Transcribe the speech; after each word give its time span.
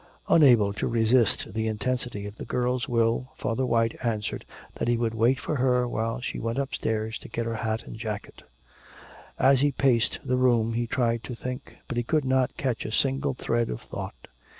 Unable 0.27 0.73
to 0.73 0.87
resist 0.87 1.53
the 1.53 1.67
intensity 1.67 2.25
of 2.25 2.37
the 2.37 2.43
girl's 2.43 2.89
will, 2.89 3.29
Father 3.35 3.67
White 3.67 3.95
answered 4.03 4.45
that 4.73 4.87
he 4.87 4.97
would 4.97 5.13
wait 5.13 5.39
for 5.39 5.57
her 5.57 5.87
while 5.87 6.19
she 6.19 6.39
went 6.39 6.57
upstairs 6.57 7.19
to 7.19 7.29
get 7.29 7.45
her 7.45 7.57
hat 7.57 7.83
and 7.85 7.97
jacket. 7.97 8.41
As 9.37 9.61
he 9.61 9.71
paced 9.71 10.17
the 10.25 10.37
room 10.37 10.73
he 10.73 10.87
tried 10.87 11.23
to 11.25 11.35
think, 11.35 11.77
but 11.87 11.97
he 11.97 12.03
could 12.03 12.25
not 12.25 12.57
catch 12.57 12.83
a 12.83 12.91
single 12.91 13.35
thread 13.35 13.69
of 13.69 13.79
thought. 13.81 14.27